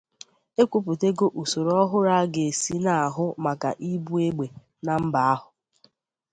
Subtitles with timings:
[0.61, 4.47] ekwuputego usoro ọhụru a ga-esi na-ahụ maka ibu egbe
[4.85, 5.47] na mba ahụ